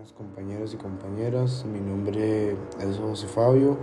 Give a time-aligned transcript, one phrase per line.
[0.00, 3.76] Buenas compañeros y compañeras, mi nombre es José Fabio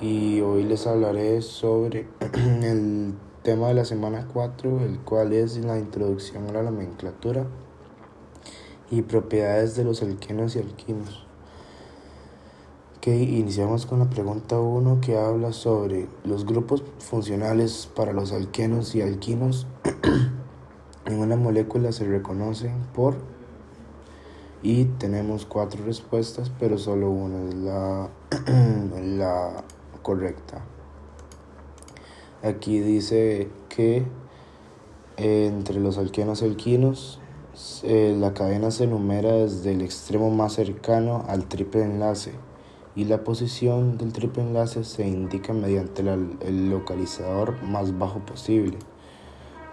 [0.00, 2.08] y hoy les hablaré sobre
[2.64, 3.14] el
[3.44, 7.46] tema de la semana 4, el cual es la introducción a la nomenclatura
[8.90, 11.24] y propiedades de los alquenos y alquinos.
[12.96, 18.96] Ok, iniciamos con la pregunta 1 que habla sobre los grupos funcionales para los alquenos
[18.96, 19.68] y alquinos
[21.06, 23.14] en una molécula se reconocen por
[24.64, 28.08] y tenemos cuatro respuestas, pero solo una es la,
[29.02, 29.62] la
[30.00, 30.64] correcta.
[32.42, 34.06] Aquí dice que
[35.18, 37.20] entre los alquenos alquinos
[37.82, 42.32] eh, la cadena se enumera desde el extremo más cercano al triple enlace
[42.96, 48.78] y la posición del triple enlace se indica mediante el localizador más bajo posible.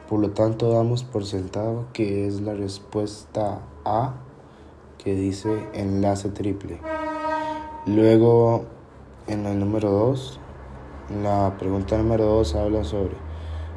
[0.09, 4.15] Por lo tanto, damos por sentado que es la respuesta A
[5.03, 6.79] que dice enlace triple.
[7.87, 8.65] Luego,
[9.27, 10.39] en el número 2,
[11.23, 13.15] la pregunta número 2 habla sobre,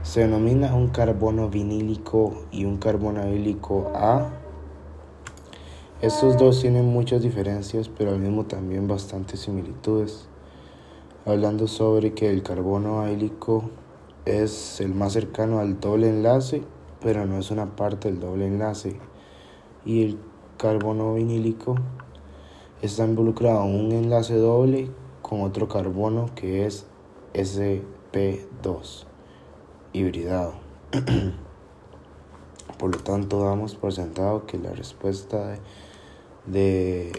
[0.03, 4.31] se denomina un carbono vinílico y un carbono alílico A.
[6.03, 10.29] Estos dos tienen muchas diferencias, pero al mismo también bastantes similitudes.
[11.25, 13.71] Hablando sobre que el carbono alílico
[14.27, 16.63] es el más cercano al doble enlace,
[17.01, 18.99] pero no es una parte del doble enlace.
[19.87, 20.19] Y el
[20.57, 21.77] carbono vinílico
[22.83, 24.91] está involucrado en un enlace doble
[25.23, 26.87] con otro carbono que es
[27.33, 29.07] sp2
[29.93, 30.55] hibridado.
[32.79, 35.59] Por lo tanto, damos por sentado que la respuesta
[36.45, 37.13] de,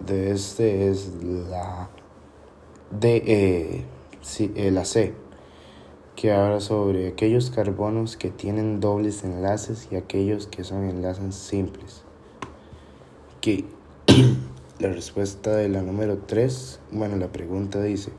[0.00, 1.88] de, este es la
[2.90, 3.84] de eh,
[4.40, 5.14] eh, la C,
[6.16, 12.04] que habla sobre aquellos carbonos que tienen dobles enlaces y aquellos que son enlaces simples
[13.40, 13.64] que
[14.78, 18.12] la respuesta de la número 3, bueno, la pregunta dice,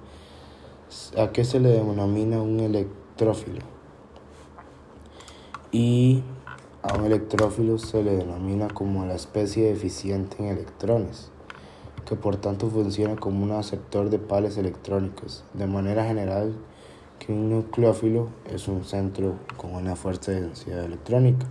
[1.17, 3.61] ¿a qué se le denomina un electrófilo?
[5.71, 6.23] Y
[6.81, 11.31] a un electrófilo se le denomina como la especie deficiente en electrones,
[12.05, 15.43] que por tanto funciona como un aceptor de pares electrónicos.
[15.53, 16.55] De manera general,
[17.19, 21.45] que un nucleófilo es un centro con una fuerte densidad electrónica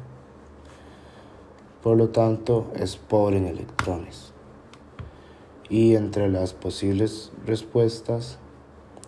[1.82, 4.32] por lo tanto es pobre en electrones.
[5.70, 8.38] Y entre las posibles respuestas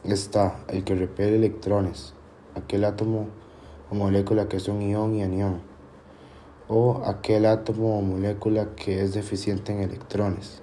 [0.05, 2.15] está el que repele electrones,
[2.55, 3.29] aquel átomo
[3.91, 5.63] o molécula que es un ion y anión,
[6.69, 10.63] o aquel átomo o molécula que es deficiente en electrones.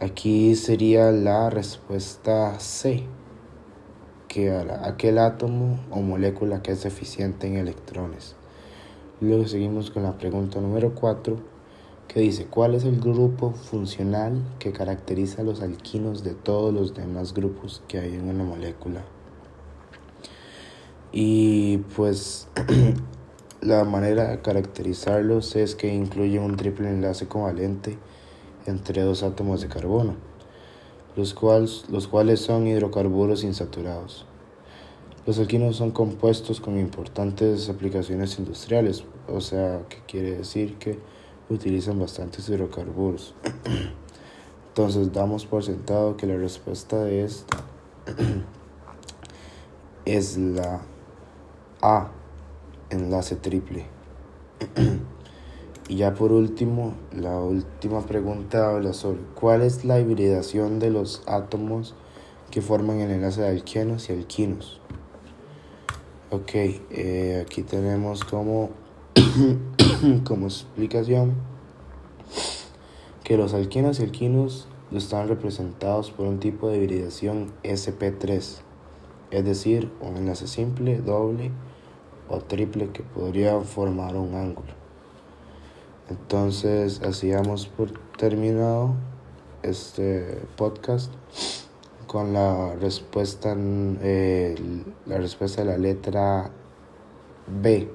[0.00, 3.04] Aquí sería la respuesta C,
[4.28, 8.36] que aquel átomo o molécula que es deficiente en electrones.
[9.24, 11.38] Luego seguimos con la pregunta número 4
[12.08, 16.94] que dice, ¿cuál es el grupo funcional que caracteriza a los alquinos de todos los
[16.94, 19.02] demás grupos que hay en una molécula?
[21.10, 22.48] Y pues
[23.62, 27.96] la manera de caracterizarlos es que incluye un triple enlace covalente
[28.66, 30.16] entre dos átomos de carbono,
[31.16, 34.26] los cuales, los cuales son hidrocarburos insaturados.
[35.26, 40.98] Los alquinos son compuestos con importantes aplicaciones industriales, o sea, que quiere decir que
[41.48, 43.34] utilizan bastantes hidrocarburos.
[44.68, 47.56] Entonces damos por sentado que la respuesta de esta
[50.04, 50.82] es la
[51.80, 52.10] A,
[52.90, 53.86] enlace triple.
[55.86, 61.22] Y ya por último, la última pregunta habla sobre cuál es la hibridación de los
[61.26, 61.94] átomos
[62.50, 64.80] que forman el enlace de alquenos y alquinos.
[66.30, 68.70] Ok, eh, aquí tenemos como,
[70.24, 71.34] como explicación
[73.22, 78.58] que los alquenos y alquinos están representados por un tipo de hibridación SP3,
[79.30, 81.50] es decir, un enlace simple, doble
[82.28, 84.72] o triple que podría formar un ángulo.
[86.08, 88.94] Entonces, así damos por terminado
[89.62, 91.12] este podcast
[92.06, 94.54] con la respuesta, eh,
[95.24, 96.50] respuesta de la letra
[97.46, 97.88] B,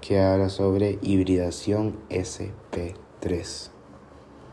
[0.00, 3.75] que habla sobre hibridación SP3.